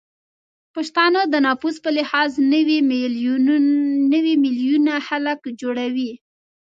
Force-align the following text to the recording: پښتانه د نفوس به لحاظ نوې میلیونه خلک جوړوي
پښتانه 0.75 1.21
د 1.27 1.35
نفوس 1.47 1.75
به 1.83 1.89
لحاظ 1.99 2.31
نوې 2.53 2.79
میلیونه 4.45 4.93
خلک 5.07 5.39
جوړوي 5.61 6.11